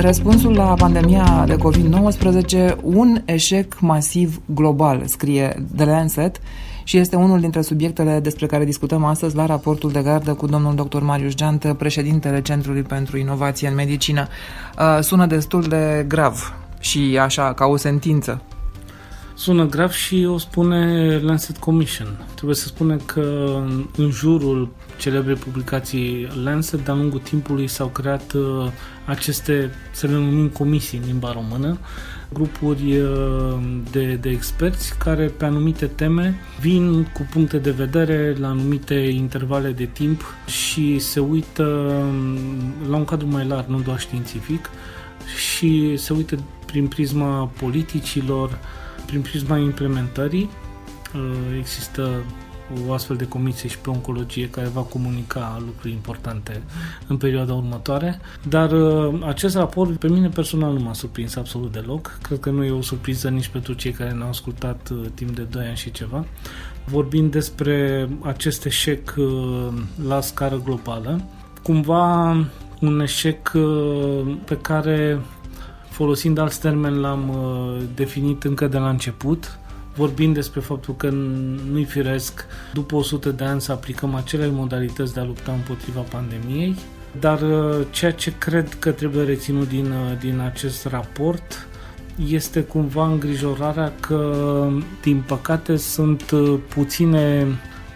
[0.00, 6.40] Răspunsul la pandemia de COVID-19, un eșec masiv global, scrie The Lancet,
[6.84, 10.74] și este unul dintre subiectele despre care discutăm astăzi la raportul de gardă cu domnul
[10.74, 11.00] dr.
[11.00, 14.28] Marius Geantă, președintele Centrului pentru Inovație în Medicină.
[14.78, 18.42] Uh, sună destul de grav și așa, ca o sentință.
[19.40, 22.26] Sună grav și o spune Lancet Commission.
[22.34, 23.56] Trebuie să spunem că
[23.96, 24.68] în jurul
[24.98, 28.66] celebre publicații Lancet, de-a lungul timpului s-au creat uh,
[29.04, 31.78] aceste, să le numim comisii în limba română,
[32.32, 33.58] grupuri uh,
[33.90, 39.70] de, de experți care pe anumite teme vin cu puncte de vedere la anumite intervale
[39.70, 44.70] de timp și se uită um, la un cadru mai larg, nu doar științific,
[45.36, 48.58] și se uită prin prisma politicilor,
[49.10, 50.50] prin prisma implementării.
[51.14, 52.24] Uh, există
[52.88, 56.62] o astfel de comisie și pe oncologie care va comunica lucruri importante
[57.06, 58.20] în perioada următoare.
[58.48, 62.18] Dar uh, acest raport pe mine personal nu m-a surprins absolut deloc.
[62.22, 65.42] Cred că nu e o surpriză nici pentru cei care ne-au ascultat uh, timp de
[65.42, 66.24] 2 ani și ceva.
[66.84, 69.14] Vorbind despre acest eșec
[70.06, 71.24] la scară globală,
[71.62, 72.30] cumva
[72.80, 73.52] un eșec
[74.44, 75.20] pe care
[76.00, 79.58] folosind alți termeni, l-am uh, definit încă de la început,
[79.94, 81.10] vorbind despre faptul că
[81.70, 86.74] nu-i firesc după 100 de ani să aplicăm aceleași modalități de a lupta împotriva pandemiei,
[87.20, 91.68] dar uh, ceea ce cred că trebuie reținut din, uh, din acest raport
[92.28, 94.68] este cumva îngrijorarea că,
[95.02, 96.32] din păcate, sunt
[96.68, 97.46] puține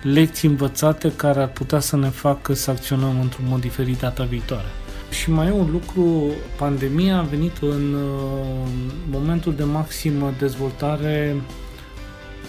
[0.02, 4.83] lecții învățate care ar putea să ne facă să acționăm într-un mod diferit data viitoare.
[5.20, 8.68] Și mai e un lucru, pandemia a venit în uh,
[9.10, 11.36] momentul de maximă dezvoltare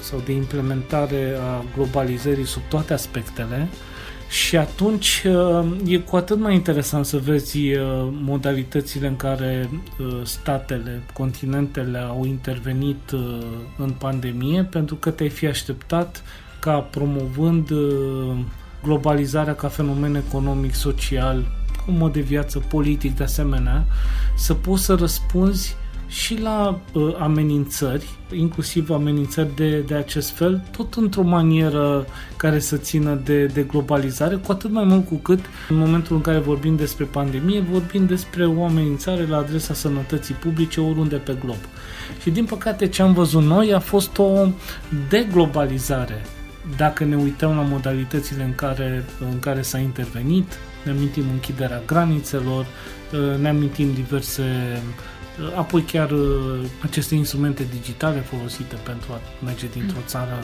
[0.02, 3.68] sau de implementare a globalizării sub toate aspectele.
[4.30, 9.70] Și atunci uh, e cu atât mai interesant să vezi uh, modalitățile în care
[10.24, 13.12] statele, continentele au intervenit
[13.78, 16.24] în pandemie pentru că te-ai fi așteptat
[16.60, 17.70] ca promovând
[18.84, 21.44] globalizarea ca fenomen economic, social,
[21.88, 23.86] un mod de viață politic de asemenea,
[24.36, 25.76] să poți să răspunzi
[26.08, 32.06] și la uh, amenințări, inclusiv amenințări de, de acest fel, tot într-o manieră
[32.38, 36.22] care să țină de, de globalizare, cu atât mai mult cu cât în momentul în
[36.22, 41.60] care vorbim despre pandemie, vorbim despre o amenințare la adresa sănătății publice oriunde pe glob.
[42.22, 44.48] Și din păcate ce am văzut noi a fost o
[45.10, 46.26] deglobalizare
[46.78, 52.66] dacă ne uităm la modalitățile în care, în care s-a intervenit, ne amintim închiderea granițelor,
[53.14, 59.68] uh, ne amintim diverse uh, apoi chiar uh, aceste instrumente digitale folosite pentru a merge
[59.68, 60.06] dintr-o mm.
[60.06, 60.44] țară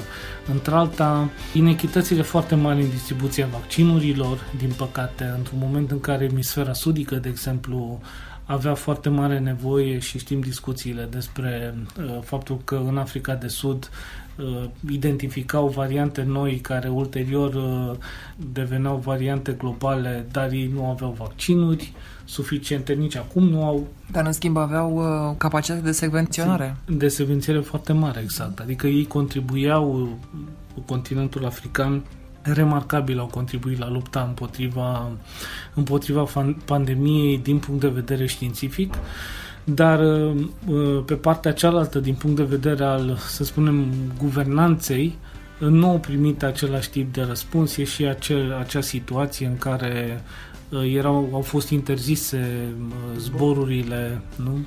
[0.51, 7.15] într-alta, inechitățile foarte mari în distribuția vaccinurilor, din păcate, într-un moment în care emisfera sudică,
[7.15, 8.01] de exemplu,
[8.45, 13.89] avea foarte mare nevoie și știm discuțiile despre uh, faptul că în Africa de Sud
[14.37, 17.97] uh, identificau variante noi care ulterior uh,
[18.51, 21.93] deveneau variante globale, dar ei nu aveau vaccinuri
[22.25, 23.87] suficiente, nici acum nu au.
[24.11, 26.75] Dar în schimb aveau uh, capacitate de secvenționare.
[26.85, 28.59] De secvențiere foarte mare, exact.
[28.59, 30.17] Adică ei contribuiau,
[30.85, 32.03] continentul african
[32.41, 35.11] remarcabil au contribuit la lupta împotriva,
[35.73, 36.27] împotriva
[36.65, 38.93] pandemiei din punct de vedere științific,
[39.63, 43.85] dar uh, pe partea cealaltă, din punct de vedere al, să spunem,
[44.17, 45.17] guvernanței,
[45.57, 47.77] nu au primit același tip de răspuns.
[47.77, 54.59] E și acel, acea situație în care uh, erau, au fost interzise uh, zborurile nu?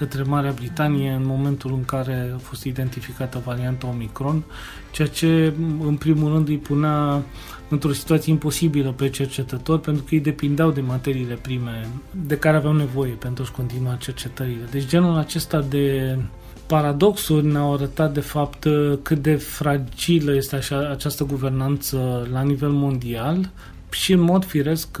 [0.00, 4.42] către Marea Britanie în momentul în care a fost identificată varianta Omicron,
[4.90, 5.52] ceea ce
[5.86, 7.22] în primul rând îi punea
[7.68, 11.88] într-o situație imposibilă pe cercetători pentru că ei depindeau de materiile prime
[12.26, 14.64] de care aveau nevoie pentru a-și continua cercetările.
[14.70, 16.18] Deci genul acesta de
[16.66, 18.66] paradoxuri ne-au arătat de fapt
[19.02, 23.50] cât de fragilă este așa, această guvernanță la nivel mondial
[23.90, 24.98] și în mod firesc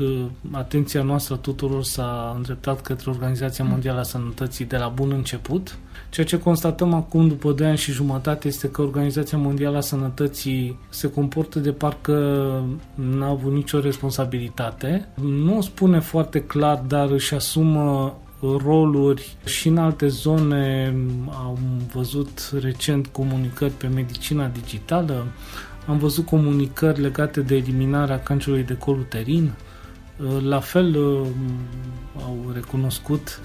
[0.50, 5.78] atenția noastră tuturor s-a îndreptat către Organizația Mondială a Sănătății de la bun început.
[6.10, 10.78] Ceea ce constatăm acum după 2 ani și jumătate este că Organizația Mondială a Sănătății
[10.88, 12.14] se comportă de parcă
[12.94, 15.08] n-a avut nicio responsabilitate.
[15.22, 20.94] Nu spune foarte clar, dar își asumă roluri și în alte zone.
[21.28, 21.58] Am
[21.92, 25.26] văzut recent comunicări pe medicina digitală,
[25.86, 29.52] am văzut comunicări legate de eliminarea cancerului de col uterin.
[30.42, 31.26] La fel uh,
[32.24, 33.40] au recunoscut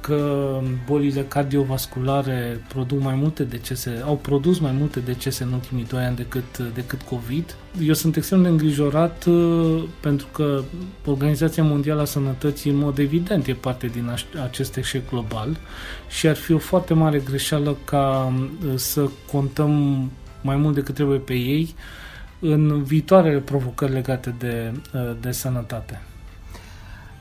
[0.00, 6.02] că bolile cardiovasculare produc mai multe decese, au produs mai multe decese în ultimii doi
[6.02, 7.56] ani decât, decât COVID.
[7.82, 10.62] Eu sunt extrem de îngrijorat uh, pentru că
[11.04, 15.56] Organizația Mondială a Sănătății, în mod evident, e parte din acest eșec global
[16.08, 18.32] și ar fi o foarte mare greșeală ca
[18.66, 20.10] uh, să contăm
[20.42, 21.74] mai mult decât trebuie pe ei
[22.40, 26.00] în viitoarele provocări legate de, uh, de sănătate.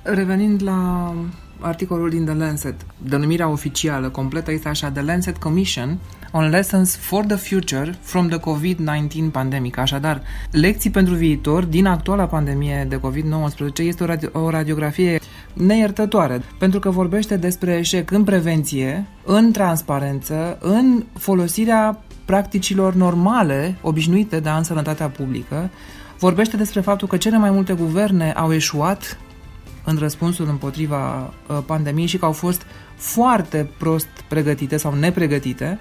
[0.03, 1.13] Revenind la
[1.59, 5.99] articolul din The Lancet, denumirea oficială completă este așa, The Lancet Commission
[6.31, 9.77] on Lessons for the Future from the COVID-19 Pandemic.
[9.77, 10.21] Așadar,
[10.51, 15.19] lecții pentru viitor din actuala pandemie de COVID-19 este o, radio- o radiografie
[15.53, 24.39] neiertătoare, pentru că vorbește despre eșec în prevenție, în transparență, în folosirea practicilor normale, obișnuite
[24.39, 25.69] de a în sănătatea publică,
[26.19, 29.17] vorbește despre faptul că cele mai multe guverne au eșuat
[29.83, 32.61] în răspunsul împotriva uh, pandemiei și că au fost
[32.95, 35.79] foarte prost pregătite sau nepregătite,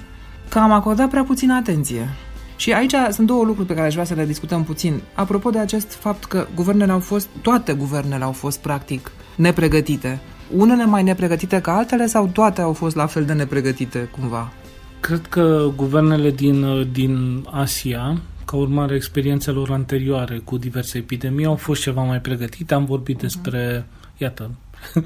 [0.49, 2.09] că am acordat prea puțină atenție.
[2.57, 5.01] Și aici sunt două lucruri pe care aș vrea să le discutăm puțin.
[5.15, 10.21] Apropo de acest fapt că guvernele au fost, toate guvernele au fost practic nepregătite.
[10.57, 14.53] Unele mai nepregătite ca altele sau toate au fost la fel de nepregătite cumva?
[15.01, 21.45] Cred că guvernele din, uh, din Asia ca urmare a experiențelor anterioare cu diverse epidemii,
[21.45, 22.75] au fost ceva mai pregătite.
[22.75, 23.23] Am vorbit mhm.
[23.23, 23.87] despre,
[24.17, 24.51] iată,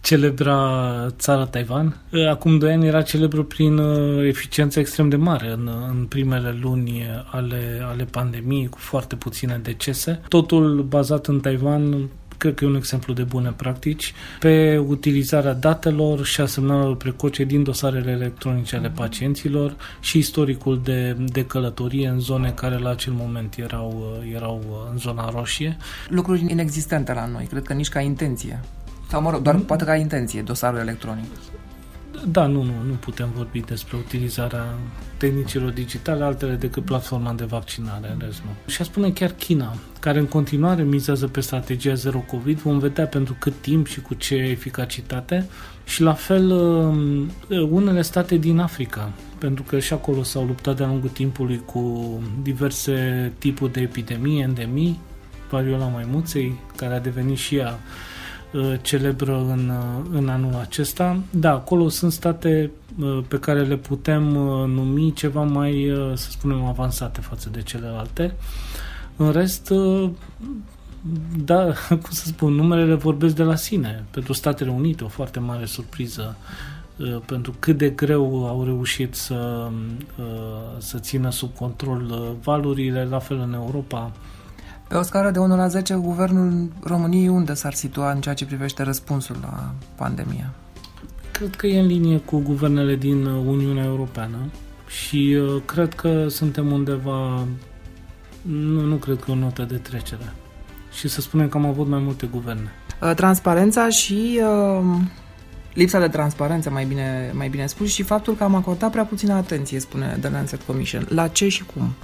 [0.00, 1.96] celebra țara Taiwan.
[2.30, 7.04] Acum doi ani era celebră prin uh, eficiență extrem de mare în, în primele luni
[7.30, 10.20] ale, ale pandemiei, cu foarte puține decese.
[10.28, 16.24] Totul bazat în Taiwan cred că e un exemplu de bune practici, pe utilizarea datelor
[16.24, 22.20] și a semnalelor precoce din dosarele electronice ale pacienților și istoricul de, de călătorie în
[22.20, 25.76] zone care la acel moment erau, erau în zona roșie.
[26.08, 28.60] Lucruri inexistente la noi, cred că nici ca intenție.
[29.08, 31.26] Sau, mă rog, doar poate ca intenție, dosarul electronic.
[32.28, 34.78] Da, nu, nu, nu putem vorbi despre utilizarea
[35.16, 38.72] tehnicilor digitale altele decât platforma de vaccinare, în rest nu.
[38.72, 43.06] Și a spune chiar China, care în continuare mizează pe strategia Zero Covid, vom vedea
[43.06, 45.48] pentru cât timp și cu ce eficacitate,
[45.84, 47.30] și la fel um,
[47.70, 53.32] unele state din Africa, pentru că și acolo s-au luptat de-a lungul timpului cu diverse
[53.38, 55.00] tipuri de epidemii, endemii,
[55.50, 58.15] variola maimuței, care a devenit și ea Uh,
[58.82, 61.18] celebră în, uh, în anul acesta.
[61.30, 62.70] Da, acolo sunt state
[63.00, 64.22] uh, pe care le putem
[64.66, 68.34] numi ceva mai, să spunem, avansate față de celelalte.
[69.16, 69.72] În rest,
[71.44, 74.04] da, cum să spun, numerele vorbesc de la sine.
[74.10, 76.36] Pentru Statele Unite, o foarte mare surpriză
[77.24, 79.70] pentru cât de greu au reușit să,
[80.78, 84.12] să țină sub control valurile, la fel în Europa,
[84.88, 88.46] pe o scară de 1 la 10, guvernul României unde s-ar situa în ceea ce
[88.46, 90.50] privește răspunsul la pandemie?
[91.30, 94.38] Cred că e în linie cu guvernele din Uniunea Europeană
[94.86, 97.46] și uh, cred că suntem undeva,
[98.42, 100.32] nu, nu cred că o notă de trecere.
[100.92, 102.72] Și să spunem că am avut mai multe guverne.
[103.02, 105.00] Uh, transparența și uh,
[105.74, 109.32] lipsa de transparență, mai bine, mai bine spus, și faptul că am acordat prea puțină
[109.32, 111.06] atenție, spune The Lancet Commission.
[111.08, 111.94] La ce și cum?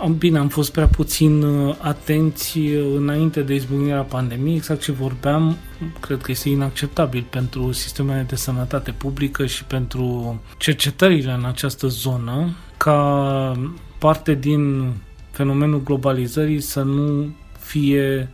[0.00, 4.92] Am bine, am fost prea puțin uh, atenți uh, înainte de izbucnirea pandemiei, exact ce
[4.92, 5.56] vorbeam,
[6.00, 12.56] cred că este inacceptabil pentru sistemele de sănătate publică și pentru cercetările în această zonă
[12.76, 13.52] ca
[13.98, 14.92] parte din
[15.30, 18.30] fenomenul globalizării să nu fie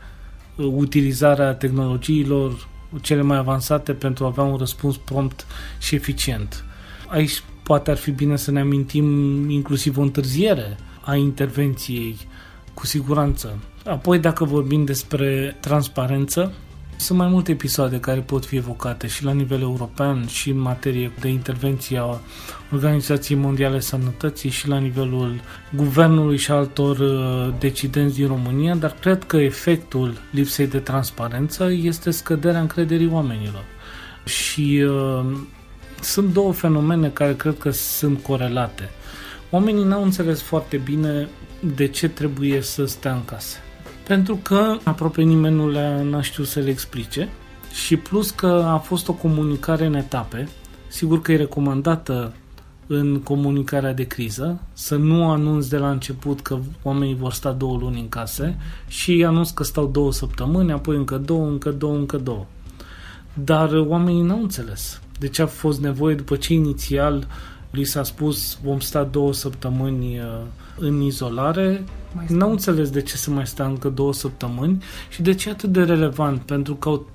[0.56, 2.68] uh, utilizarea tehnologiilor
[3.00, 5.46] cele mai avansate pentru a avea un răspuns prompt
[5.78, 6.64] și eficient.
[7.08, 9.06] Aici poate ar fi bine să ne amintim
[9.50, 10.76] inclusiv o întârziere
[11.06, 12.16] a intervenției,
[12.74, 13.58] cu siguranță.
[13.84, 16.52] Apoi, dacă vorbim despre transparență,
[16.96, 21.12] sunt mai multe episoade care pot fi evocate și la nivel european și în materie
[21.20, 22.18] de intervenție a
[22.72, 25.40] Organizației Mondiale Sănătății și la nivelul
[25.74, 32.10] guvernului și altor uh, decidenți din România, dar cred că efectul lipsei de transparență este
[32.10, 33.64] scăderea încrederii oamenilor.
[34.24, 35.36] Și uh,
[36.00, 38.90] sunt două fenomene care cred că sunt corelate.
[39.50, 41.28] Oamenii n-au înțeles foarte bine
[41.74, 43.56] de ce trebuie să stea în casă.
[44.06, 47.28] Pentru că aproape nimeni nu le-a n-a știut să le explice
[47.84, 50.48] și plus că a fost o comunicare în etape,
[50.88, 52.32] sigur că e recomandată
[52.86, 57.78] în comunicarea de criză, să nu anunți de la început că oamenii vor sta două
[57.78, 62.16] luni în case și anunț că stau două săptămâni, apoi încă două, încă două, încă
[62.16, 62.46] două.
[63.34, 67.26] Dar oamenii n-au înțeles de ce a fost nevoie după ce inițial
[67.76, 70.24] li s-a spus vom sta două săptămâni uh,
[70.78, 71.84] în izolare,
[72.28, 75.72] n-au înțeles de ce să mai stea încă două săptămâni și de ce e atât
[75.72, 77.06] de relevant, pentru că au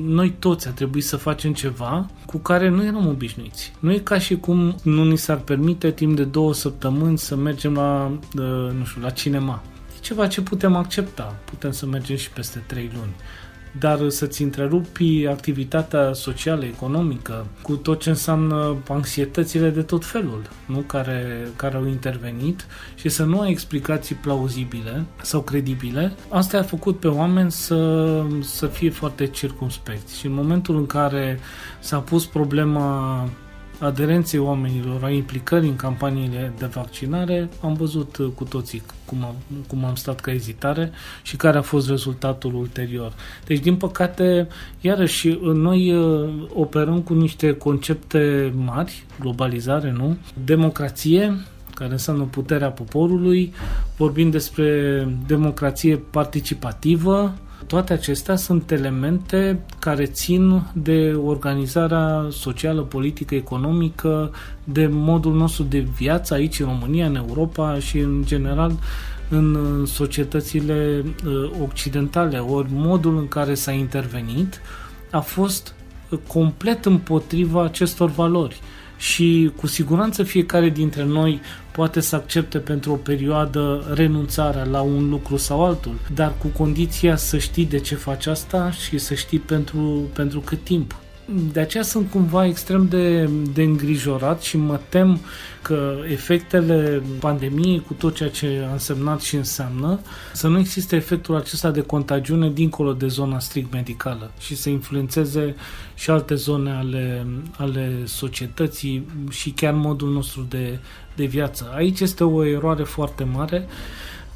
[0.00, 3.72] noi toți a trebuit să facem ceva cu care nu eram obișnuiți.
[3.78, 7.74] Nu e ca și cum nu ni s-ar permite timp de două săptămâni să mergem
[7.74, 8.12] la,
[8.78, 9.62] nu știu, la cinema.
[9.96, 11.36] E ceva ce putem accepta.
[11.44, 13.14] Putem să mergem și peste trei luni
[13.78, 20.78] dar să-ți întrerupi activitatea socială, economică, cu tot ce înseamnă anxietățile de tot felul, nu?
[20.78, 26.98] Care, care au intervenit și să nu ai explicații plauzibile sau credibile, asta a făcut
[26.98, 30.18] pe oameni să, să fie foarte circumspecti.
[30.18, 31.38] Și în momentul în care
[31.80, 33.28] s-a pus problema
[33.80, 39.34] aderenței oamenilor, a implicării în campaniile de vaccinare, am văzut uh, cu toții cum am,
[39.66, 40.90] cum am stat ca ezitare
[41.22, 43.12] și care a fost rezultatul ulterior.
[43.46, 44.48] Deci, din păcate,
[44.80, 50.16] iarăși, uh, noi uh, operăm cu niște concepte mari, globalizare, nu?
[50.44, 51.36] Democrație,
[51.74, 53.52] care înseamnă puterea poporului,
[53.96, 57.34] vorbim despre democrație participativă,
[57.66, 64.30] toate acestea sunt elemente care țin de organizarea socială, politică, economică,
[64.64, 68.72] de modul nostru de viață aici în România, în Europa și în general
[69.28, 72.38] în societățile uh, occidentale.
[72.38, 74.60] Ori modul în care s-a intervenit
[75.10, 75.74] a fost
[76.26, 78.60] complet împotriva acestor valori
[78.98, 81.40] și cu siguranță fiecare dintre noi
[81.70, 87.16] poate să accepte pentru o perioadă renunțarea la un lucru sau altul, dar cu condiția
[87.16, 90.94] să știi de ce faci asta și să știi pentru, pentru cât timp.
[91.52, 95.20] De aceea sunt cumva extrem de, de îngrijorat și mă tem
[95.62, 100.00] că efectele pandemiei, cu tot ceea ce a însemnat și înseamnă,
[100.32, 105.54] să nu existe efectul acesta de contagiune dincolo de zona strict medicală și să influențeze
[105.94, 110.78] și alte zone ale, ale societății și chiar modul nostru de,
[111.16, 111.72] de viață.
[111.74, 113.66] Aici este o eroare foarte mare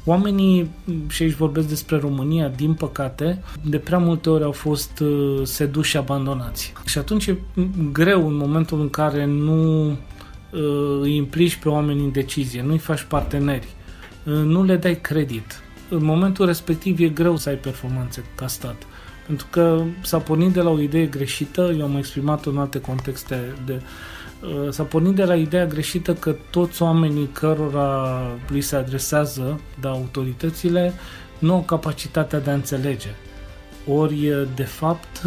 [0.05, 0.69] Oamenii,
[1.07, 5.89] și aici vorbesc despre România, din păcate, de prea multe ori au fost uh, seduși
[5.89, 6.73] și abandonați.
[6.85, 7.37] Și atunci e
[7.91, 12.77] greu în momentul în care nu uh, îi implici pe oameni în decizie, nu îi
[12.77, 13.67] faci parteneri,
[14.25, 15.61] uh, nu le dai credit.
[15.89, 18.75] În momentul respectiv e greu să ai performanțe ca stat.
[19.25, 23.55] Pentru că s-a pornit de la o idee greșită, eu am exprimat în alte contexte
[23.65, 23.81] de Uh,
[24.69, 30.93] s-a pornit de la ideea greșită că toți oamenii cărora li se adresează, da, autoritățile,
[31.39, 33.09] nu au capacitatea de a înțelege.
[33.87, 35.23] Ori, uh, de fapt,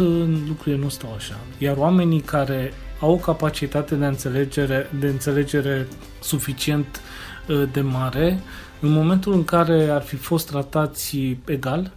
[0.47, 1.37] lucrurile nu stau așa.
[1.57, 5.87] Iar oamenii care au capacitate de înțelegere, de înțelegere
[6.21, 7.01] suficient
[7.47, 8.39] uh, de mare,
[8.79, 11.91] în momentul în care ar fi fost tratați egal,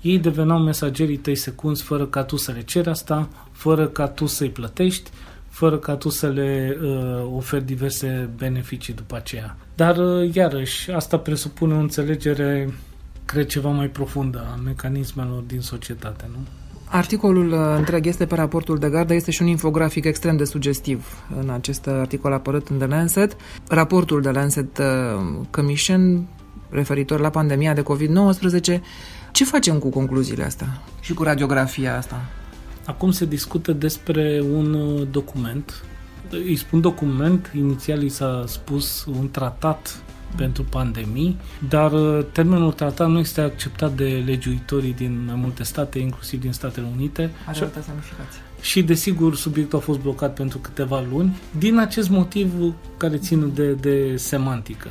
[0.00, 4.26] ei deveneau mesagerii tăi secunzi fără ca tu să le ceri asta, fără ca tu
[4.26, 5.10] să-i plătești,
[5.58, 9.56] fără ca tu să le uh, oferi diverse beneficii după aceea.
[9.74, 12.74] Dar, uh, iarăși, asta presupune o înțelegere,
[13.24, 16.38] cred, ceva mai profundă a mecanismelor din societate, nu?
[16.84, 21.24] Articolul uh, întreg este pe raportul de gardă, este și un infografic extrem de sugestiv
[21.40, 23.36] în acest articol apărut în The Lancet.
[23.68, 24.84] Raportul de Lancet uh,
[25.50, 26.26] Commission
[26.70, 28.80] referitor la pandemia de COVID-19.
[29.32, 32.37] Ce facem cu concluziile astea și cu radiografia asta?
[32.88, 35.84] Acum se discută despre un uh, document.
[36.30, 40.02] Îi spun document, inițial i s-a spus un tratat
[40.36, 41.36] pentru pandemii,
[41.68, 46.52] dar uh, termenul tratat nu este acceptat de legiuitorii din mai multe state, inclusiv din
[46.52, 47.30] Statele Unite.
[47.46, 47.84] Are altă
[48.60, 53.72] și, desigur, subiectul a fost blocat pentru câteva luni, din acest motiv care țin de,
[53.72, 54.88] de semantică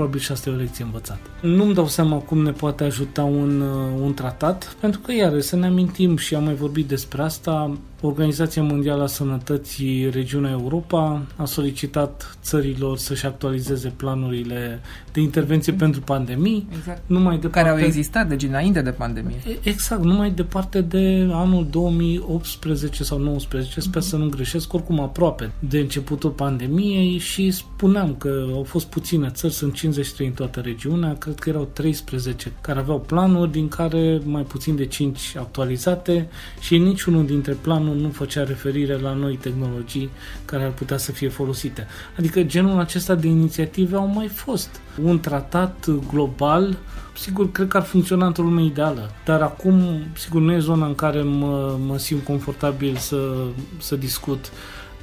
[0.00, 1.30] probabil și asta e o lecție învățată.
[1.40, 5.56] Nu-mi dau seama cum ne poate ajuta un, uh, un tratat, pentru că, iar să
[5.56, 11.44] ne amintim și am mai vorbit despre asta, Organizația Mondială a Sănătății Regiunea Europa a
[11.44, 14.80] solicitat țărilor să-și actualizeze planurile
[15.12, 16.68] de intervenție pentru pandemii.
[16.76, 17.02] Exact.
[17.06, 19.36] Numai departe, care au existat deci înainte de pandemie.
[19.62, 24.06] Exact, numai departe de anul 2018 sau 2019, sper mm-hmm.
[24.06, 29.52] să nu greșesc, oricum aproape de începutul pandemiei și spuneam că au fost puține țări,
[29.52, 34.42] sunt 53 în toată regiunea, cred că erau 13 care aveau planuri, din care mai
[34.42, 36.28] puțin de 5 actualizate
[36.60, 40.10] și niciunul dintre planuri nu, nu făcea referire la noi tehnologii
[40.44, 41.86] care ar putea să fie folosite.
[42.18, 44.80] Adică genul acesta de inițiative au mai fost.
[45.02, 46.76] Un tratat global,
[47.16, 50.94] sigur, cred că ar funcționa într-o lume ideală, dar acum, sigur, nu e zona în
[50.94, 53.46] care mă, mă simt confortabil să,
[53.78, 54.50] să discut,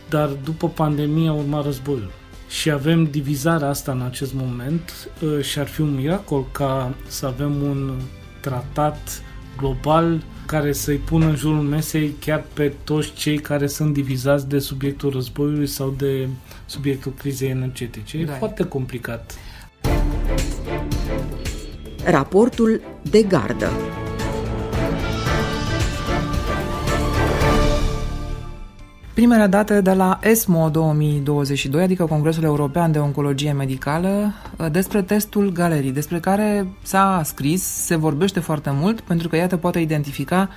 [0.09, 2.11] dar după pandemie urma războiul
[2.49, 7.25] și avem divizarea asta în acest moment uh, și ar fi un miracol ca să
[7.25, 7.99] avem un
[8.41, 9.21] tratat
[9.57, 14.59] global care să-i pună în jurul mesei chiar pe toți cei care sunt divizați de
[14.59, 16.27] subiectul războiului sau de
[16.65, 18.17] subiectul crizei energetice.
[18.17, 18.33] E da.
[18.33, 19.35] foarte complicat.
[22.03, 23.71] Raportul de gardă
[29.17, 34.33] Primele date de la ESMO 2022, adică Congresul European de Oncologie Medicală,
[34.71, 39.57] despre testul galerii, despre care s-a scris, se vorbește foarte mult, pentru că ea te
[39.57, 40.49] poate identifica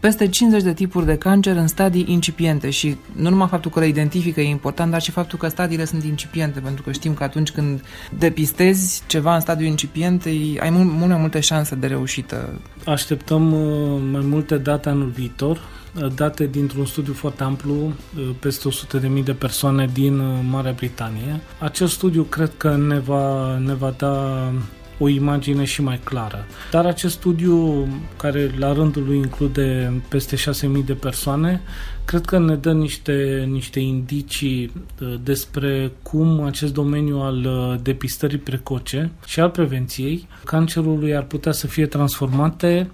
[0.00, 3.86] peste 50 de tipuri de cancer în stadii incipiente și nu numai faptul că le
[3.86, 7.50] identifică e important, dar și faptul că stadiile sunt incipiente, pentru că știm că atunci
[7.50, 7.80] când
[8.18, 10.24] depistezi ceva în stadiu incipient,
[10.60, 12.60] ai mult, mult mai multe șanse de reușită.
[12.86, 15.83] Așteptăm uh, mai multe date anul viitor, uh,
[16.14, 21.40] date dintr-un studiu foarte amplu, uh, peste 100.000 de persoane din Marea Britanie.
[21.58, 24.50] Acest studiu cred că ne va, ne va da
[24.98, 26.46] o imagine și mai clară.
[26.70, 27.86] Dar acest studiu,
[28.16, 31.62] care la rândul lui include peste 6.000 de persoane,
[32.04, 38.38] cred că ne dă niște, niște indicii uh, despre cum acest domeniu al uh, depistării
[38.38, 42.90] precoce și al prevenției cancerului ar putea să fie transformate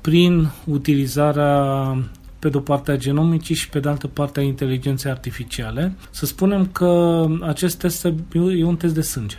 [0.00, 1.96] prin utilizarea
[2.42, 5.94] pe de o parte a genomicii și pe de altă parte a inteligenței artificiale.
[6.10, 8.04] Să spunem că acest test
[8.54, 9.36] e un test de sânge.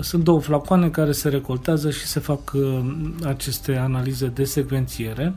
[0.00, 2.80] Sunt două flacoane care se recoltează și se fac uh,
[3.24, 5.34] aceste analize de secvențiere.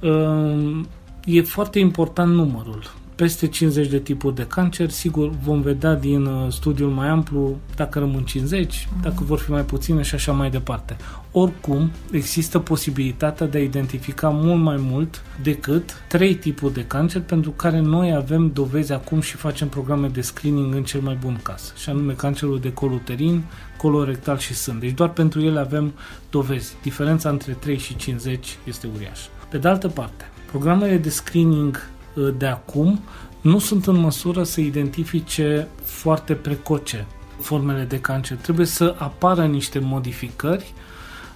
[0.00, 0.80] Uh,
[1.24, 4.90] e foarte important numărul peste 50 de tipuri de cancer.
[4.90, 9.62] Sigur, vom vedea din uh, studiul mai amplu dacă rămân 50, dacă vor fi mai
[9.62, 10.96] puține și așa mai departe.
[11.32, 17.50] Oricum, există posibilitatea de a identifica mult mai mult decât trei tipuri de cancer pentru
[17.50, 21.72] care noi avem dovezi acum și facem programe de screening în cel mai bun caz,
[21.76, 23.44] și anume cancerul de col uterin,
[23.76, 24.78] colorectal și sân.
[24.78, 25.92] Deci doar pentru ele avem
[26.30, 26.76] dovezi.
[26.82, 29.28] Diferența între 3 și 50 este uriașă.
[29.48, 31.93] Pe de altă parte, programele de screening Uh,
[32.38, 33.00] de acum
[33.40, 37.06] nu sunt în măsură să identifice foarte precoce
[37.40, 38.36] formele de cancer.
[38.36, 40.72] Trebuie să apară niște modificări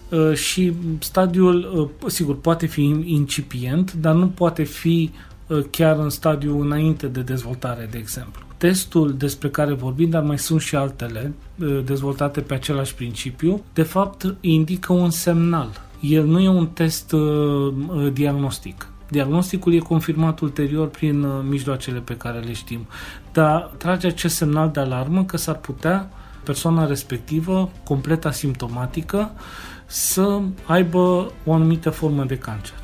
[0.08, 5.10] uh, și stadiul, uh, sigur, poate fi incipient, dar nu poate fi
[5.70, 8.42] chiar în stadiu înainte de dezvoltare, de exemplu.
[8.56, 11.32] Testul despre care vorbim, dar mai sunt și altele
[11.84, 15.68] dezvoltate pe același principiu, de fapt indică un semnal.
[16.00, 17.14] El nu e un test
[18.12, 22.86] diagnostic Diagnosticul e confirmat ulterior prin uh, mijloacele pe care le știm,
[23.32, 26.10] dar trage acest semnal de alarmă că s-ar putea
[26.44, 29.30] persoana respectivă, complet asimptomatică,
[29.86, 32.74] să aibă o anumită formă de cancer.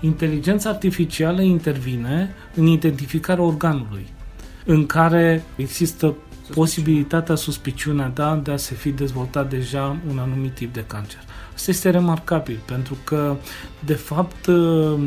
[0.00, 4.06] Inteligența artificială intervine în identificarea organului,
[4.64, 6.14] în care există
[6.54, 11.20] posibilitatea, suspiciunea da, de a se fi dezvoltat deja un anumit tip de cancer.
[11.54, 13.36] Asta este remarcabil, pentru că,
[13.84, 14.98] de fapt, uh,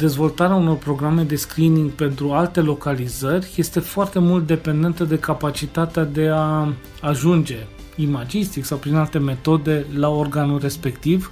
[0.00, 6.28] dezvoltarea unor programe de screening pentru alte localizări este foarte mult dependentă de capacitatea de
[6.32, 7.56] a ajunge
[7.96, 11.30] imagistic sau prin alte metode la organul respectiv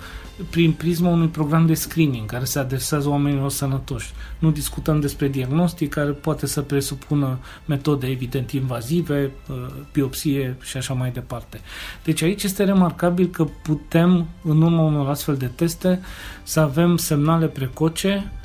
[0.51, 4.13] prin prisma unui program de screening care se adresează oamenilor sănătoși.
[4.39, 9.57] Nu discutăm despre diagnostic care poate să presupună metode evident invazive, uh,
[9.93, 11.61] biopsie și așa mai departe.
[12.05, 16.01] Deci aici este remarcabil că putem, în urma unor astfel de teste,
[16.43, 18.38] să avem semnale precoce Uh,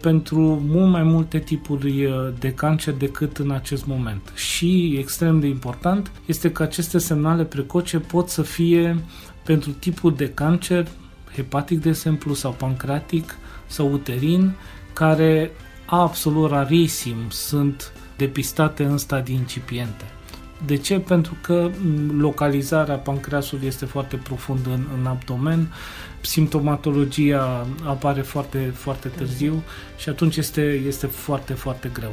[0.00, 4.32] pentru mult mai multe tipuri uh, de cancer decât în acest moment.
[4.34, 9.04] Și extrem de important este că aceste semnale precoce pot să fie
[9.44, 10.86] pentru tipul de cancer
[11.34, 14.52] hepatic, de exemplu, sau pancreatic sau uterin,
[14.92, 15.50] care
[15.86, 20.04] absolut rarisim sunt depistate în stadii incipiente.
[20.66, 20.98] De ce?
[20.98, 21.70] Pentru că
[22.18, 25.72] localizarea pancreasului este foarte profundă în, în abdomen,
[26.20, 29.62] simptomatologia apare foarte, foarte târziu
[29.96, 32.12] și atunci este, este foarte, foarte greu.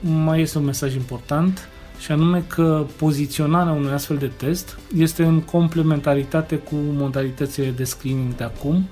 [0.00, 5.40] Mai este un mesaj important și anume că poziționarea unui astfel de test este în
[5.40, 8.88] complementaritate cu modalitățile de screening de acum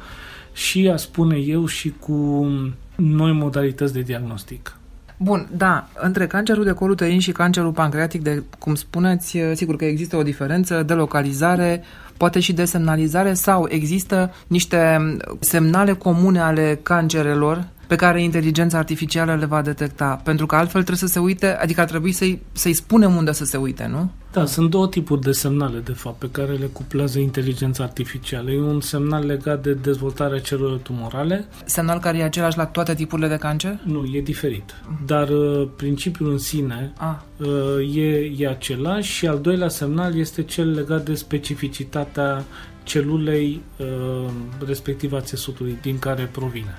[0.52, 2.46] și, a spune eu, și cu
[2.96, 4.79] noi modalități de diagnostic.
[5.22, 9.84] Bun, da, între cancerul de col uterin și cancerul pancreatic, de cum spuneți, sigur că
[9.84, 11.82] există o diferență de localizare,
[12.16, 19.34] poate și de semnalizare sau există niște semnale comune ale cancerelor pe care inteligența artificială
[19.34, 20.20] le va detecta.
[20.24, 23.44] Pentru că altfel trebuie să se uite, adică ar trebui să-i, să-i spunem unde să
[23.44, 24.10] se uite, nu?
[24.32, 28.50] Da, sunt două tipuri de semnale, de fapt, pe care le cuplează inteligența artificială.
[28.50, 31.46] E un semnal legat de dezvoltarea celulelor tumorale.
[31.64, 33.78] Semnal care e același la toate tipurile de cancer?
[33.84, 34.74] Nu, e diferit.
[35.06, 37.16] Dar uh, principiul în sine ah.
[37.36, 42.44] uh, e, e același și al doilea semnal este cel legat de specificitatea
[42.82, 44.30] celulei uh,
[44.66, 46.78] respectiv a țesutului din care provine.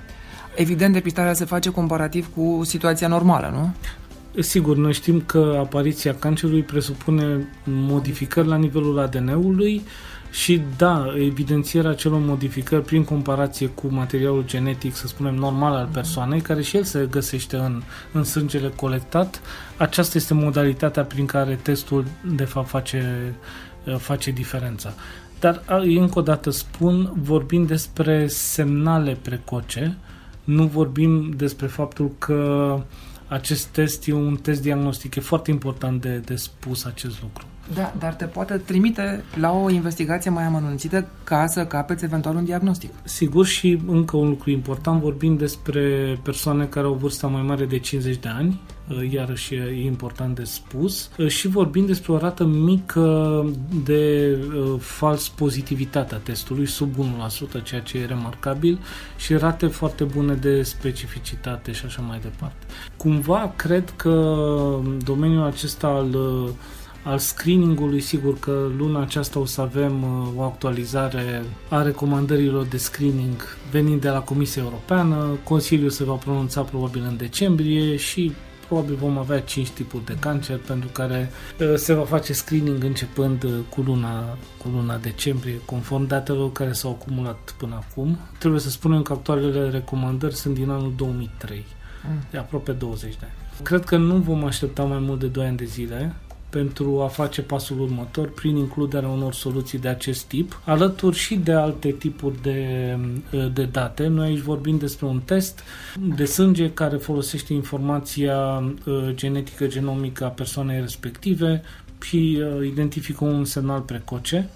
[0.56, 3.74] Evident, depistarea se face comparativ cu situația normală, nu?
[4.42, 9.82] Sigur, noi știm că apariția cancerului presupune modificări la nivelul ADN-ului
[10.32, 16.42] și da, evidențierea celor modificări prin comparație cu materialul genetic, să spunem, normal al persoanei,
[16.42, 19.42] care și el se găsește în, în sângele colectat,
[19.78, 23.34] aceasta este modalitatea prin care testul de fapt face,
[23.98, 24.94] face diferența.
[25.40, 29.98] Dar încă o dată spun, vorbim despre semnale precoce,
[30.44, 32.80] nu vorbim despre faptul că
[33.28, 35.16] acest test e un test diagnostic.
[35.16, 37.46] E foarte important de, de spus acest lucru.
[37.74, 42.46] Da, dar te poate trimite la o investigație mai amănunțită ca să capeți eventual un
[42.46, 42.90] diagnostic.
[43.04, 47.80] Sigur și încă un lucru important, vorbim despre persoane care au vârsta mai mare de
[47.80, 52.46] 50 de ani, uh, iarăși e important de spus, uh, și vorbim despre o rată
[52.46, 53.46] mică
[53.84, 56.94] de uh, fals pozitivitate a testului, sub
[57.60, 58.80] 1%, ceea ce e remarcabil,
[59.18, 62.66] și rate foarte bune de specificitate și așa mai departe.
[62.98, 64.46] Cumva cred că
[65.04, 66.18] domeniul acesta al
[67.04, 72.78] al screeningului, sigur că luna aceasta o să avem uh, o actualizare a recomandărilor de
[72.78, 75.38] screening venind de la Comisia Europeană.
[75.44, 78.32] Consiliul se va pronunța probabil în decembrie și
[78.68, 83.44] probabil vom avea 5 tipuri de cancer pentru care uh, se va face screening începând
[83.44, 88.18] uh, cu luna, cu luna decembrie, conform datelor care s-au acumulat până acum.
[88.38, 91.66] Trebuie să spunem că actualele recomandări sunt din anul 2003,
[92.10, 92.24] mm.
[92.32, 93.64] de aproape 20 de ani.
[93.64, 96.16] Cred că nu vom aștepta mai mult de 2 ani de zile
[96.52, 101.52] pentru a face pasul următor prin includerea unor soluții de acest tip, alături și de
[101.52, 102.98] alte tipuri de,
[103.54, 104.08] de date.
[104.08, 105.64] Noi aici vorbim despre un test
[106.16, 108.38] de sânge care folosește informația
[108.86, 111.62] uh, genetică genomică a persoanei respective
[112.02, 114.50] și uh, identifică un semnal precoce,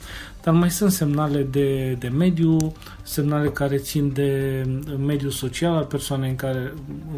[0.45, 4.61] dar mai sunt semnale de, de mediu, semnale care țin de
[5.05, 6.73] mediul social al persoanei în care,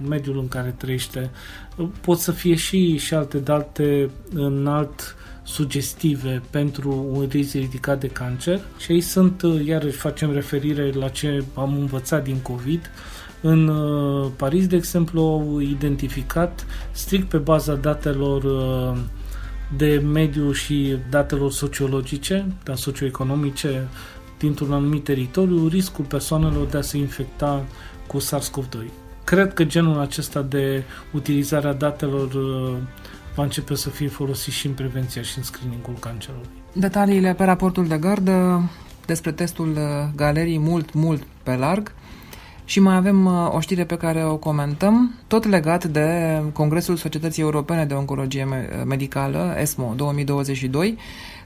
[0.09, 1.31] mediul în care trăiește.
[2.01, 8.59] Pot să fie și, și alte date înalt sugestive pentru un risc ridicat de cancer
[8.77, 12.91] și aici sunt, uh, iarăși facem referire la ce am învățat din COVID,
[13.41, 18.43] în uh, Paris, de exemplu, au identificat strict pe baza datelor
[19.75, 23.87] de mediu și datelor sociologice, dar socioeconomice
[24.37, 27.65] dintr-un anumit teritoriu, riscul persoanelor de a se infecta
[28.07, 28.77] cu SARS-CoV-2.
[29.23, 32.77] Cred că genul acesta de utilizarea datelor uh,
[33.35, 36.47] va începe să fie folosit și în prevenția și în screeningul cancerului.
[36.73, 38.61] Detaliile pe raportul de gardă
[39.05, 41.91] despre testul uh, galerii mult, mult pe larg.
[42.67, 47.41] Și mai avem uh, o știre pe care o comentăm, tot legat de Congresul Societății
[47.41, 48.47] Europene de Oncologie
[48.85, 50.97] Medicală, ESMO 2022,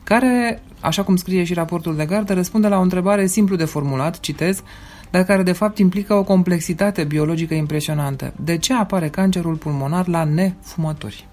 [0.04, 4.20] care, așa cum scrie și raportul de gardă, răspunde la o întrebare simplu de formulat,
[4.20, 4.64] citez,
[5.10, 8.34] dar care de fapt implică o complexitate biologică impresionantă.
[8.44, 11.28] De ce apare cancerul pulmonar la nefumători?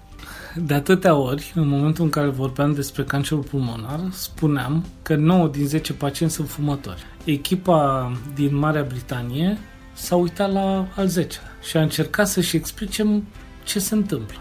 [0.55, 5.65] De atâtea ori, în momentul în care vorbeam despre cancerul pulmonar, spuneam că 9 din
[5.65, 7.05] 10 pacienți sunt fumători.
[7.23, 9.57] Echipa din Marea Britanie
[9.99, 13.23] s-a uitat la al 10 și a încercat să-și explice
[13.63, 14.37] ce se întâmplă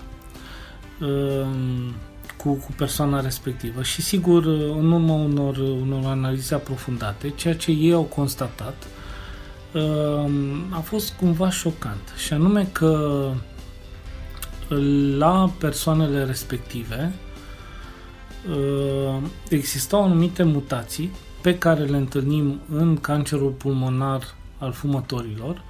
[1.01, 1.95] um,
[2.37, 3.83] cu, cu persoana respectivă.
[3.83, 8.87] Și sigur, în urma unor, unor analize aprofundate, ceea ce ei au constatat
[9.73, 12.13] um, a fost cumva șocant.
[12.17, 13.23] Și anume că
[15.17, 17.13] la persoanele respective
[18.51, 21.11] uh, existau anumite mutații
[21.43, 25.63] pe care le întâlnim în cancerul pulmonar al fumătorilor,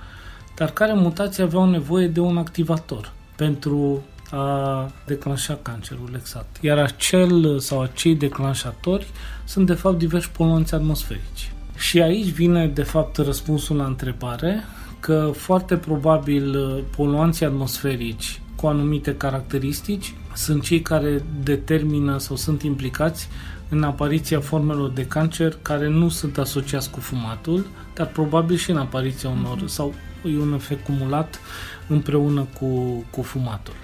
[0.57, 6.57] dar care mutații aveau nevoie de un activator pentru a declanșa cancerul exact.
[6.61, 9.07] Iar acel sau acei declanșatori
[9.45, 11.53] sunt de fapt diversi poluanți atmosferici.
[11.77, 14.65] Și aici vine de fapt răspunsul la întrebare
[15.01, 16.57] că foarte probabil
[16.97, 23.29] poluanții atmosferici cu anumite caracteristici sunt cei care determină sau sunt implicați
[23.69, 28.77] în apariția formelor de cancer care nu sunt asociați cu fumatul, dar probabil și în
[28.77, 31.41] apariția unor, sau e un efect cumulat
[31.87, 33.75] împreună cu, cu fumatul.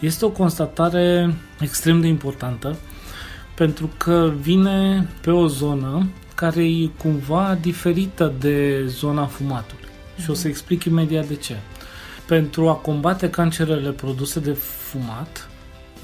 [0.00, 2.76] Este o constatare extrem de importantă
[3.54, 9.88] pentru că vine pe o zonă care e cumva diferită de zona fumatului.
[10.22, 11.56] Și o să explic imediat de ce.
[12.26, 15.48] Pentru a combate cancerele produse de fumat,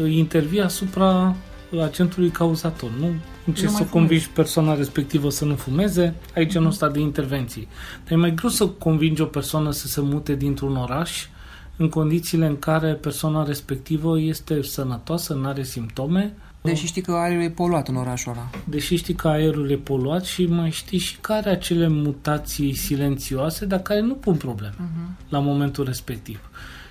[0.08, 1.36] intervii asupra
[1.82, 2.90] agentului cauzator.
[3.00, 3.14] Nu
[3.46, 6.60] încerci să convingi persoana respectivă să nu fumeze, aici uh-huh.
[6.60, 7.68] nu sta de intervenții.
[8.04, 11.26] Dar e mai greu să convingi o persoană să se mute dintr-un oraș
[11.76, 16.34] în condițiile în care persoana respectivă este sănătoasă, nu are simptome.
[16.62, 18.50] Deși știi că aerul e poluat în orașul ăla.
[18.64, 23.80] Deși știi că aerul e poluat și mai știi și care acele mutații silențioase, dar
[23.80, 25.28] care nu pun probleme uh-huh.
[25.28, 26.40] la momentul respectiv.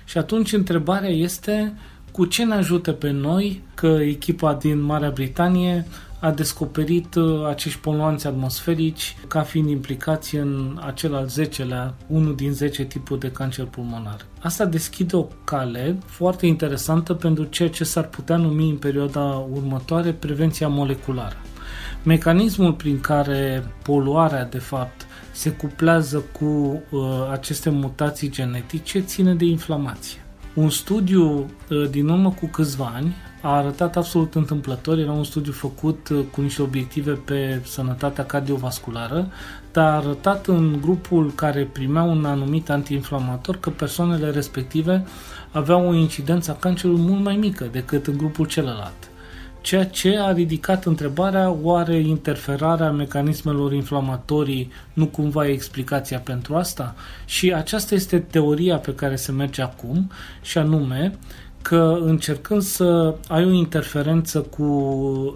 [0.04, 1.72] Și atunci întrebarea este
[2.16, 5.86] cu ce ne ajută pe noi că echipa din Marea Britanie
[6.20, 12.52] a descoperit uh, acești poluanți atmosferici ca fiind implicați în acel al 10-lea, unul din
[12.52, 14.26] 10 tipuri de cancer pulmonar.
[14.40, 20.12] Asta deschide o cale foarte interesantă pentru ceea ce s-ar putea numi în perioada următoare
[20.12, 21.36] prevenția moleculară.
[22.02, 27.00] Mecanismul prin care poluarea, de fapt, se cuplează cu uh,
[27.30, 30.25] aceste mutații genetice ține de inflamație.
[30.56, 35.52] Un studiu uh, din urmă cu câțiva ani a arătat absolut întâmplător, era un studiu
[35.52, 39.28] făcut uh, cu niște obiective pe sănătatea cardiovasculară,
[39.72, 45.04] dar a arătat în grupul care primea un anumit antiinflamator că persoanele respective
[45.50, 49.10] aveau o incidență a cancerului mult mai mică decât în grupul celălalt
[49.66, 56.94] ceea ce a ridicat întrebarea oare interferarea mecanismelor inflamatorii nu cumva e explicația pentru asta?
[57.24, 60.10] Și aceasta este teoria pe care se merge acum
[60.42, 61.18] și anume
[61.62, 64.66] că încercând să ai o interferență cu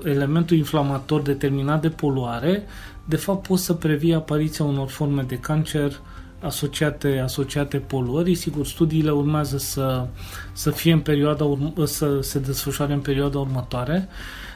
[0.04, 2.62] elementul inflamator determinat de poluare,
[3.04, 6.00] de fapt poți să previi apariția unor forme de cancer
[6.42, 8.34] asociate, asociate poluării.
[8.34, 10.06] Sigur, studiile urmează să,
[10.52, 14.08] să fie în perioada urm- să se desfășoare în perioada următoare,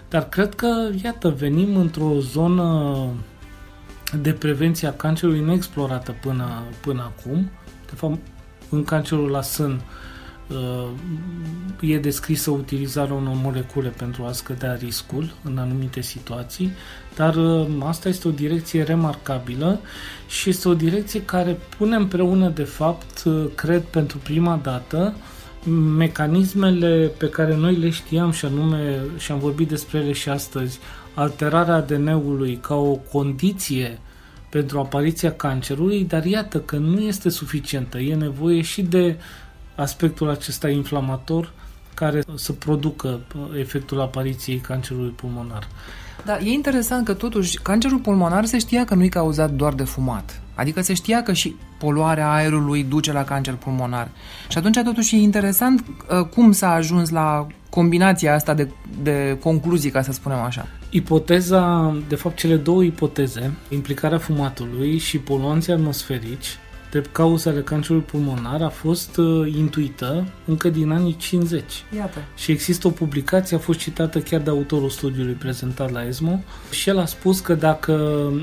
[0.09, 2.97] dar cred că, iată, venim într-o zonă
[4.21, 7.51] de prevenție a cancerului neexplorată până, până acum.
[7.87, 8.19] De fapt,
[8.71, 10.14] în cancerul la sân, uh, Uh,
[11.81, 16.73] e descrisă utilizarea unor molecule pentru a scădea riscul în anumite situații,
[17.17, 19.81] dar uh, asta este o direcție remarcabilă
[20.29, 25.15] și este o direcție care pune împreună, de fapt, uh, cred pentru prima dată,
[25.97, 30.79] mecanismele pe care noi le știam și anume, și am vorbit despre ele și astăzi,
[31.15, 33.99] alterarea ADN-ului ca o condiție
[34.49, 37.99] pentru apariția cancerului, dar iată că nu este suficientă.
[37.99, 39.17] E nevoie și de
[39.75, 41.53] aspectul acesta inflamator
[41.95, 43.21] care să producă
[43.59, 45.69] efectul apariției cancerului pulmonar.
[46.25, 49.85] Da, e interesant că totuși cancerul pulmonar se știa că nu e cauzat doar de
[49.85, 50.41] fumat.
[50.55, 54.09] Adică se știa că și poluarea aerului duce la cancer pulmonar.
[54.49, 58.69] Și atunci totuși e interesant uh, cum s-a ajuns la combinația asta de,
[59.03, 60.69] de concluzii, ca să spunem așa.
[60.91, 66.59] Ipoteza, de fapt cele două ipoteze, implicarea fumatului și poluanții atmosferici,
[66.95, 71.85] drept cauza ale cancerului pulmonar a fost uh, intuită încă din anii 50.
[71.97, 72.19] Iată.
[72.37, 76.89] Și există o publicație, a fost citată chiar de autorul studiului prezentat la ESMO și
[76.89, 77.93] el a spus că dacă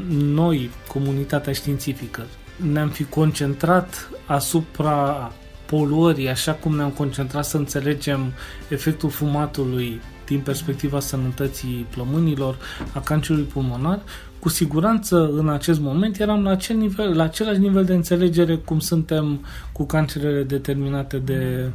[0.09, 2.25] noi, comunitatea științifică,
[2.71, 5.31] ne-am fi concentrat asupra
[5.65, 8.33] poluării, așa cum ne-am concentrat să înțelegem
[8.69, 12.57] efectul fumatului din perspectiva sănătății plămânilor,
[12.93, 14.01] a cancerului pulmonar,
[14.41, 18.79] cu siguranță în acest moment eram la, acel nivel, la același nivel de înțelegere cum
[18.79, 21.69] suntem cu cancerele determinate de,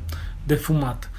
[0.47, 1.11] de fumat.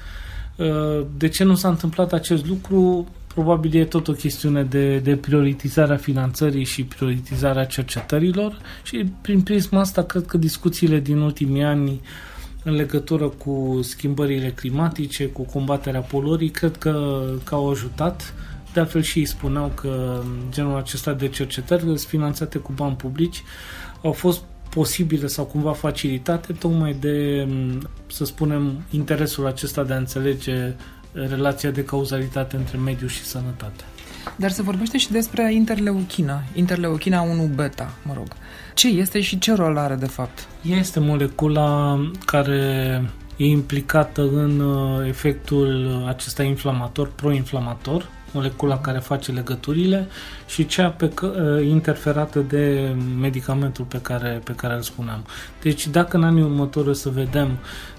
[0.56, 3.06] Uh, de ce nu s-a întâmplat acest lucru?
[3.34, 9.80] Probabil e tot o chestiune de, de prioritizarea finanțării și prioritizarea cercetărilor și prin prisma
[9.80, 12.00] asta cred că discuțiile din ultimii ani
[12.64, 18.34] în legătură cu schimbările climatice, cu combaterea poluării, cred că, că au ajutat
[18.72, 23.42] de altfel și ei spuneau că genul acesta de cercetări finanțate cu bani publici
[24.02, 27.48] au fost posibile sau cumva facilitate tocmai de,
[28.06, 30.74] să spunem, interesul acesta de a înțelege
[31.12, 33.84] relația de cauzalitate între mediu și sănătate.
[34.36, 38.26] Dar se vorbește și despre interleuchina, interleuchina 1 beta, mă rog.
[38.74, 40.46] Ce este și ce rol are de fapt?
[40.62, 43.02] Este molecula care
[43.36, 50.06] e implicată în uh, efectul acesta inflamator, proinflamator, molecula care face legăturile
[50.46, 55.24] și cea pe, ă, interferată de medicamentul pe care, pe care îl spuneam.
[55.62, 57.58] Deci dacă în anii următori o să vedem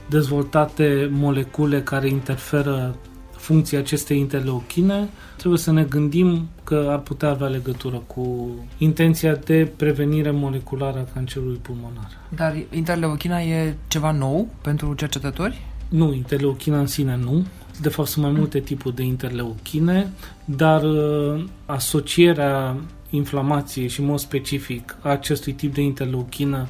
[0.10, 2.96] dezvoltate molecule care interferă
[3.40, 9.72] funcția acestei interleuchine, trebuie să ne gândim că ar putea avea legătură cu intenția de
[9.76, 12.10] prevenire moleculară a cancerului pulmonar.
[12.36, 15.62] Dar interleuchina e ceva nou pentru cercetători?
[15.90, 17.46] Nu, interleuchina în sine nu.
[17.82, 20.12] De fapt, sunt mai multe tipuri de interleuchine,
[20.46, 22.76] dar uh, asocierea
[23.10, 26.68] inflamației și, în mod specific, a acestui tip de interleuchină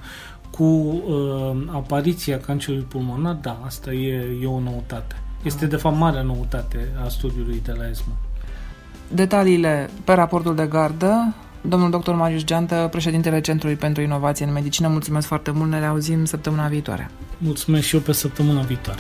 [0.50, 5.22] cu uh, apariția cancerului pulmonar, da, asta e, e o noutate.
[5.44, 8.14] Este, de fapt, marea noutate a studiului de la ESMO.
[9.08, 12.12] Detaliile pe raportul de gardă Domnul dr.
[12.12, 17.12] Marius Geantă, președintele Centrului pentru Inovație în Medicină, mulțumesc foarte mult, ne auzim săptămâna viitoare.
[17.38, 19.00] Mulțumesc și eu pe săptămâna viitoare.